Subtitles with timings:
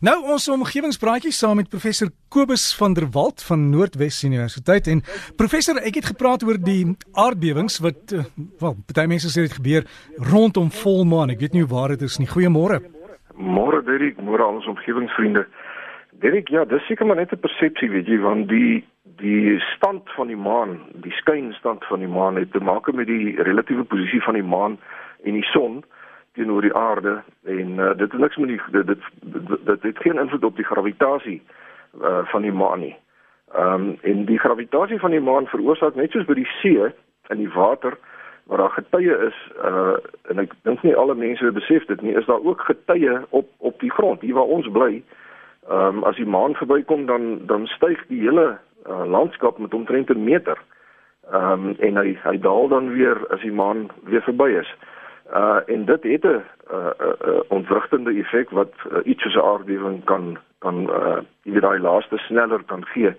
[0.00, 5.02] Nou ons omgewingspraatjie saam met professor Kobus van der Walt van Noordwes Universiteit en
[5.36, 8.24] professor ek het gepraat oor die aardbewings wat uh,
[8.62, 9.84] wel baie mense sê dit gebeur
[10.30, 11.34] rondom volmaan.
[11.34, 12.30] Ek weet nie waar dit is nie.
[12.32, 12.80] Goeiemôre.
[13.36, 15.44] Môre Derek môre aan ons omgewingsvriende.
[16.24, 18.80] Derek ja dis seker maar net 'n persepsie weet jy want die
[19.20, 23.36] die stand van die maan die skynstand van die maan het te maak met die
[23.36, 24.80] relatiewe posisie van die maan
[25.28, 25.84] en die son
[26.32, 29.98] teenoor die aarde en uh, dit het niks met die dit dit, dit dit het
[29.98, 31.42] geen invloed op die gravitasie
[32.00, 32.96] uh, van die maan nie.
[33.54, 36.92] Ehm um, en die gravitasie van die maan veroorsaak net soos by die see
[37.28, 37.98] in die water
[38.46, 39.96] waar daar getye is uh
[40.30, 43.80] en ek dink nie alle mense besef dit nie is daar ook getye op op
[43.80, 45.02] die grond hier waar ons bly.
[45.68, 50.10] Ehm um, as die maan verbykom dan dan styg die hele uh, landskap met omtrent
[50.10, 50.58] 'n meter.
[51.32, 54.74] Ehm um, en hy hy daal dan weer as die maan weer verby is.
[55.66, 60.04] En dit het 'n uh, uh, uh, ontwrigtende effek wat uh, iets soos 'n aardbewing
[60.04, 63.14] kan kan uh die daai laaste sneller kan gee.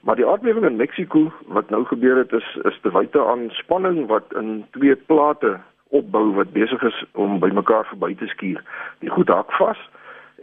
[0.00, 4.06] Maar die aardbewing in Mexiko wat nou gebeur het is is te wyte aan spanning
[4.06, 8.62] wat in twee plate opbou wat besig is om bymekaar verby te skuur.
[8.98, 9.90] Die goed hak vas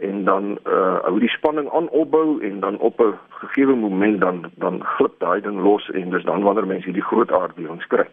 [0.00, 4.50] en dan uh hou die spanning aan opbou en dan op 'n gegeewe moment dan
[4.54, 8.06] dan glip daai ding los en dis dan wanneer mense hierdie groot aardbewings kry.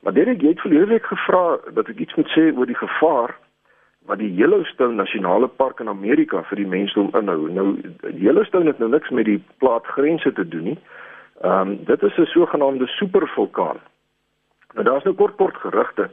[0.00, 3.36] Maar Derek, jy het verlede week gevra dat ek iets moet sê oor die gevaar
[4.08, 7.50] wat die Yellowstone Nasionale Park in Amerika vir die mensdom inhou.
[7.52, 7.66] Nou
[8.16, 10.78] Yellowstone het nou niks met die plaatgrense te doen nie.
[11.44, 13.80] Ehm um, dit is 'n sogenaamde supervulkaan.
[14.74, 16.10] Nou daar's nou kort kort gerugte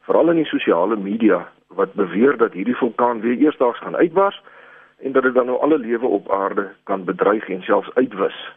[0.00, 4.42] veral in die sosiale media wat beweer dat hierdie vulkaan weer eersdaags gaan uitbars
[4.98, 8.52] en dat dit dan nou alle lewe op aarde kan bedreig en selfs uitwis.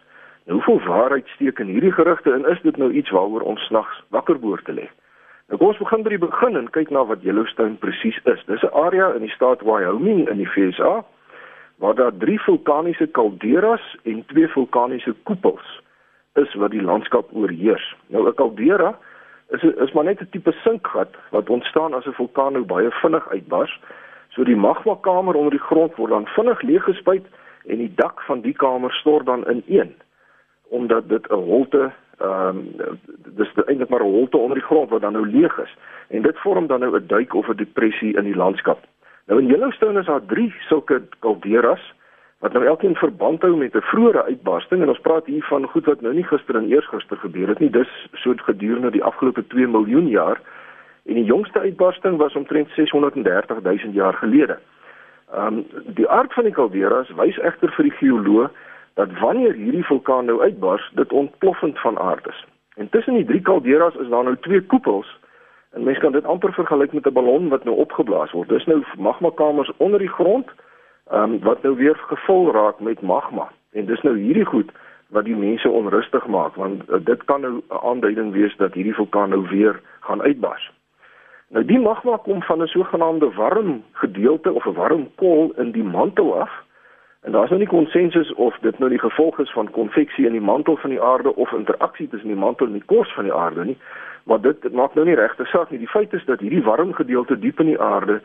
[0.46, 4.04] Nou, hoeveel waarheid steek in hierdie gerugte en is dit nou iets waaroor ons snags
[4.10, 4.90] wakker behoort te lê?
[5.48, 8.44] Nou kom ons begin by die begin en kyk na wat Yellowstone presies is.
[8.48, 11.04] Dis 'n area in die staat Wyoming in die VSA
[11.78, 15.82] waar daar drie vulkaniese kalderas en twee vulkaniese koepels
[16.36, 17.96] is wat die landskap oorheers.
[18.08, 18.98] Nou 'n kaldera
[19.50, 23.30] is is maar net 'n tipe sinkgat wat ontstaan as 'n vulkaan nou baie vinnig
[23.30, 23.80] uitbars.
[24.30, 27.26] So die magma kamer onder die grond word dan vinnig leeggespuit
[27.66, 29.96] en die dak van die kamer stort dan ineen
[30.74, 33.00] omdat dit 'n holte ehm um,
[33.40, 35.76] dis eintlik maar 'n holte onder die grond wat dan nou leeg is
[36.08, 38.80] en dit vorm dan nou 'n duik of 'n depressie in die landskap.
[39.28, 41.94] Nou in Yellowstone is daar drie sulke kalderas
[42.40, 45.86] wat nou elkeen verband hou met 'n vroeëre uitbarsting en ons praat hier van goed
[45.86, 47.70] wat nou nie gister en eersgister gebeur het nie.
[47.70, 50.42] Dis so gedurende die afgelope 2 miljoen jaar
[51.06, 54.58] en die jongste uitbarsting was omtrent 630 000 jaar gelede.
[55.34, 58.52] Ehm um, die aard van die kalderas wys egter vir die geoloog
[58.94, 62.46] dat wanneer hierdie vulkaan nou uitbars, dit ontploffend van aard is.
[62.76, 65.20] En tussen die drie kalderas is daar nou twee koepels.
[65.72, 68.50] En mens kan dit amper vergelyk met 'n ballon wat nou opgeblaas word.
[68.50, 70.50] Dis nou magma kamers onder die grond,
[71.10, 73.52] ehm um, wat nou weer gevul raak met magma.
[73.72, 74.72] En dis nou hierdie goed
[75.08, 78.94] wat die mense onrustig maak want uh, dit kan nou 'n aanduiding wees dat hierdie
[78.94, 80.72] vulkaan nou weer gaan uitbars.
[81.50, 85.84] Nou die magma kom van 'n sogenaamde warm gedeelte of 'n warm kol in die
[85.84, 86.63] mantel af
[87.24, 90.32] En daar is nou nie konsensus of dit nou die gevolg is van konveksie in
[90.36, 93.34] die mantel van die aarde of interaksie tussen die mantel en die kors van die
[93.34, 93.78] aarde nie.
[94.24, 95.80] Maar dit, dit maak nou nie regte saak nie.
[95.80, 98.22] Die feit is dat hierdie warm gedeelte diep in die aarde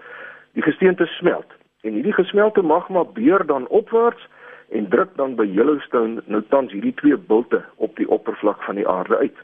[0.53, 1.55] die gesteente smelt.
[1.81, 4.27] En hierdie gesmelte magma beur dan opwaarts
[4.69, 8.89] en druk dan by Yellowstone nou tans hierdie twee bulte op die oppervlak van die
[8.89, 9.37] aarde uit.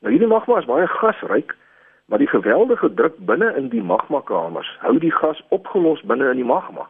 [0.00, 1.52] Nou hierdie magma is baie gasryk,
[2.08, 6.48] maar die geweldige druk binne in die magmakamers hou die gas opgelos binne in die
[6.48, 6.88] magma.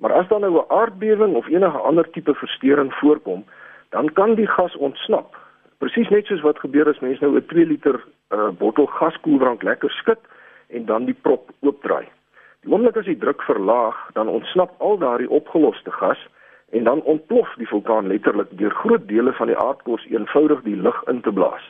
[0.00, 3.44] Maar as dan nou 'n aardbewing of enige ander tipe verstoring voorkom,
[3.88, 5.36] dan kan die gas ontsnap.
[5.78, 8.00] Presies net soos wat gebeur as mense nou 'n 2 liter
[8.30, 10.18] uh, bottel gaskoeldrank lekker skud
[10.68, 12.08] en dan die prop oopdraai.
[12.60, 16.28] Die oomblik as die druk verlaag, dan ontsnap al daardie opgeloste gas
[16.70, 21.02] en dan ontplof die vulkaan letterlik deur groot dele van die aardkors eenvoudig die lug
[21.08, 21.64] in te blaas.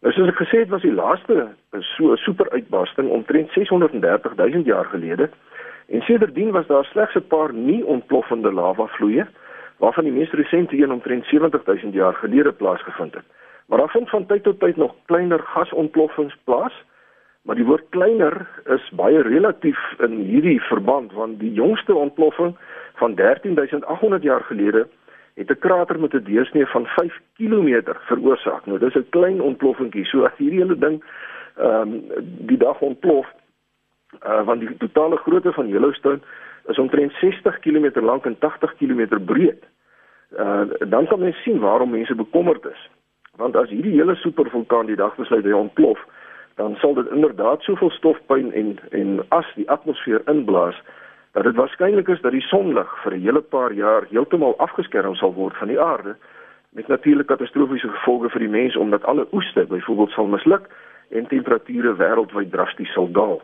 [0.00, 4.84] Nou soos ek gesê het, was die laaste so 'n superuitbarsting omtrent 630 000 jaar
[4.84, 5.30] gelede
[5.90, 9.26] En sedertdien was daar slegs 'n paar nie ontploffende lava vloeie
[9.76, 13.24] waarvan die mees resente een omtrent 70000 jaar gelede plaasgevind het.
[13.66, 16.84] Maar daar vind van tyd tot tyd nog kleiner gasontploffings plaas,
[17.42, 22.56] maar die woord kleiner is baie relatief in hierdie verband want die jongste ontploffing
[22.94, 24.88] van 13800 jaar gelede
[25.34, 28.66] het 'n krater met 'n deursnee van 5 km veroorsaak.
[28.66, 30.04] Nou dis 'n klein ontploffingkie.
[30.04, 31.04] So as hierdie hele ding
[31.56, 32.02] ehm um,
[32.46, 33.26] die dag ontplof,
[34.26, 36.20] uh, want die totale grootte van Yellowstone
[36.66, 39.64] is omtrent 60 km lank en 80 km breed.
[40.38, 42.90] Uh, dan kan mens sien waarom mense bekommerd is.
[43.36, 45.98] Want as hierdie hele supervulkaan die dag besluit hy ontplof,
[46.60, 50.76] dan sal dit inderdaad soveel stofpuin en en as die atmosfeer inblaas
[51.32, 55.32] dat dit waarskynlik is dat die sonlig vir 'n hele paar jaar heeltemal afgeskerm sal
[55.34, 56.16] word van die aarde
[56.70, 60.68] met natuurlik katastrofiese gevolge vir die mens omdat alle oeste byvoorbeeld sal misluk
[61.10, 63.40] en temperature wêreldwyd drasties sal daal.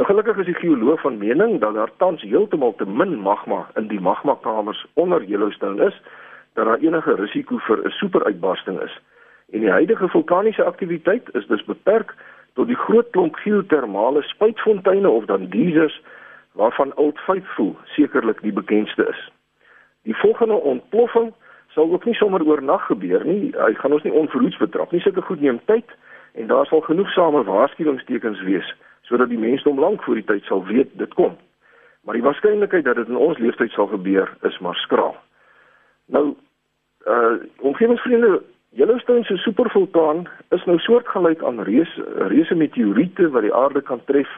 [0.00, 3.86] Nou gelukkig is die geoloog van mening dat daar tans heeltemal te min magma in
[3.86, 6.00] die magmakamers onder Yellowstone is
[6.52, 9.00] dat daar enige risiko vir 'n superuitbarsting is.
[9.52, 12.14] En die huidige vulkaniese aktiwiteit is dus beperk
[12.54, 16.02] tot die groot klomp geotermale spuitfonteine of dan geysers
[16.52, 19.30] waarvan Old Faithful sekerlik die bekendste is.
[20.02, 21.32] Die volgende ontploffing
[21.68, 23.52] sal ook nie sommer oornag gebeur nie.
[23.56, 25.00] Hy gaan ons nie onverhoeds betrap nie.
[25.00, 25.96] Sulke goed neem tyd
[26.32, 28.76] en daar sal genoegsame waarskuwingstekens wees
[29.10, 31.34] sodat die mensdom lank voor die tyd sal weet dit kom.
[32.06, 35.16] Maar die waarskynlikheid dat dit in ons lewenstyd sal gebeur is maar skraal.
[36.14, 36.36] Nou
[37.08, 37.36] uh
[37.66, 44.02] omgewingsvriende Yellowstone se supervulkaan is nou soortgelyk aan reuse reuse meteoriete wat die aarde kan
[44.04, 44.30] tref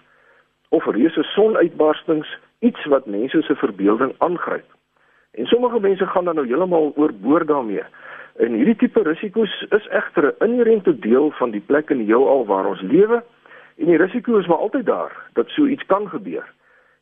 [0.72, 2.28] of reuse sonuitbarstings,
[2.64, 4.64] iets wat mense se verbeelding aangryp.
[5.32, 7.84] En sommige mense gaan dan nou heeltemal oorboord daarmee.
[8.36, 12.46] En hierdie tipe risiko's is egter 'n inherente deel van die plek in die heelal
[12.46, 13.22] waar ons lewe
[13.82, 16.46] en die risiko is maar altyd daar dat so iets kan gebeur.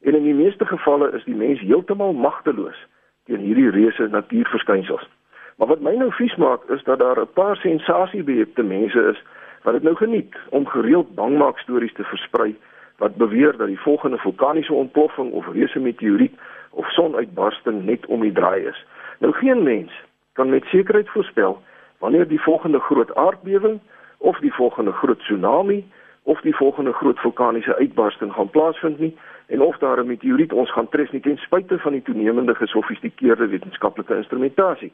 [0.01, 2.87] En in die meeste gevalle is die mens heeltemal magteloos
[3.29, 5.09] teen hierdie reuse natuurverskynsels.
[5.57, 9.23] Maar wat my nou vies maak is dat daar 'n paar sensasiebeheepte mense is
[9.63, 12.57] wat dit nou geniet om gereeld bangmaak stories te versprei
[12.97, 16.35] wat beweer dat die volgende vulkaniese ontploffing of reuse meteoriet
[16.71, 18.87] of sonuitbarsting net om die draai is.
[19.19, 19.93] Nou geen mens
[20.33, 21.63] kan met sekerheid voorspel
[21.99, 23.81] wanneer die volgende groot aardbewing
[24.19, 25.85] of die volgende groot tsunami
[26.31, 29.17] of die volgende groot vulkaniese uitbarsting gaan plaasvind nie
[29.47, 33.47] en of daar 'n meteoriet ons gaan tref nie ten spyte van die toenemende gesofistikeerde
[33.47, 34.93] wetenskaplike instrumentasie.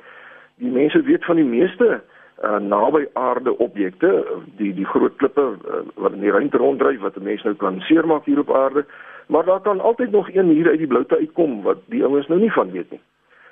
[0.54, 2.00] Die mense weet van die meeste
[2.44, 4.24] uh, naby aarde objekte
[4.56, 7.80] die die groot klippe uh, wat in die ruimte ronddryf wat 'n mens nou kan
[7.80, 8.84] seermaak hier op aarde
[9.26, 12.40] maar daar kan altyd nog een hier uit die bloute uitkom wat die ouens nou
[12.40, 13.00] nie van weet nie.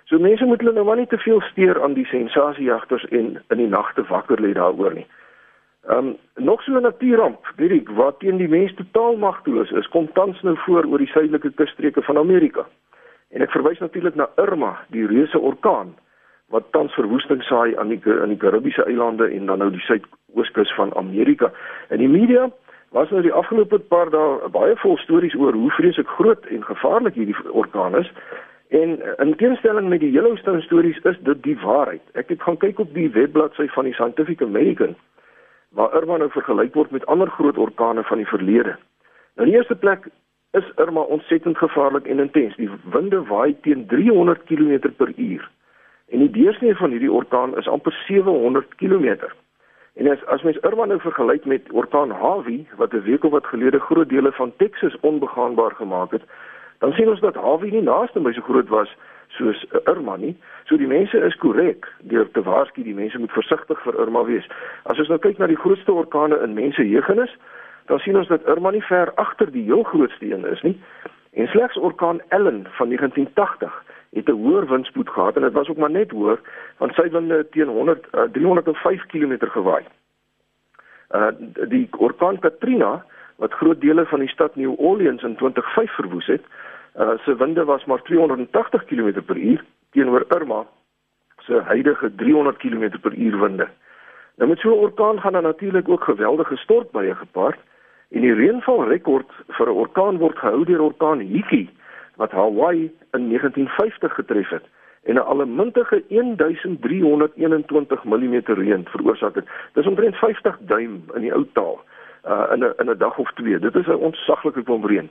[0.05, 3.57] So mense moet hulle nou maar nie te veel steur aan die sensasiejagters en in
[3.57, 5.07] die nagte wakker lê daaroor nie
[5.89, 10.13] Ehm um, nog so 'n natuurramp, Dirk, wat teen die mens totaal magteloos is, kom
[10.13, 12.67] tans nou voor oor die suidelike kusstreke van Amerika.
[13.29, 15.95] En ek verwys natuurlik na Irma, die reuse orkaan
[16.49, 20.75] wat tans verwoesting saai aan die aan die Karibiese eilande en dan nou die suidooskus
[20.75, 21.53] van Amerika.
[21.89, 22.51] In die media
[22.91, 27.15] was nou die afgelope paar dae baie vol stories oor hoe vreeslik groot en gevaarlik
[27.15, 28.13] hierdie orkaan is.
[28.69, 32.03] En in teenstelling met die Yellowstone stories is dit die waarheid.
[32.13, 34.97] Ek het gaan kyk op die webbladsy van die Scientific American
[35.75, 38.77] waar Irma nou vergelyk word met ander groot orkane van die verlede.
[39.35, 40.07] Nou in die eerste plek
[40.51, 42.57] is Irma ontsettend gevaarlik en intens.
[42.57, 45.49] Die winde waai teen 300 km/h.
[46.13, 49.17] En die deursnee van hierdie orkaan is amper 700 km.
[49.95, 53.47] En as as mens Irma nou vergelyk met orkaan Harvey wat 'n week of wat
[53.47, 56.23] gelede groot dele van Texas onbegaanbaar gemaak het,
[56.79, 58.97] dan sien ons dat Harvey nie naaste by so groot was
[59.37, 60.35] soos Irma nie.
[60.69, 64.47] So die mense is korrek deur te waarsku die mense moet versigtig vir Irma wees.
[64.85, 67.33] As ons nou kyk na die grootste orkane in mense jeugenis,
[67.91, 70.77] dan sien ons dat Irma nie ver agter die heel grootste een is nie.
[71.35, 73.83] En slegs orkaan Ellen van 1980
[74.15, 76.39] het 'n hoër windspoed gehad en dit was ook maar net hoër
[76.79, 79.85] want sy winde teen 100 uh, 305 km gewaai.
[81.11, 81.31] Uh
[81.69, 83.05] die orkaan Katrina
[83.37, 86.43] wat groot dele van die stad New Orleans in 2005 verwoes het,
[86.99, 89.61] uh se winde was maar 280 km/h
[89.91, 90.67] teenoor Irma
[91.39, 93.69] se huidige 300 km/h winde.
[94.37, 97.59] Nou met so 'n orkaan gaan daar natuurlik ook geweldige stortbuie gepaard
[98.11, 101.71] en die reënval rekord vir 'n orkaan word gehou deur orkaan Hiki
[102.17, 104.65] wat Hawaii in 1950 getref het
[105.03, 109.47] en 'n allemintige 1321 mm reën veroorsaak het.
[109.73, 111.81] Dis omtrent 50 duim in die ou taal
[112.27, 113.59] uh in 'n in 'n dag of twee.
[113.59, 115.11] Dit is 'n ontsaglike klomp reën.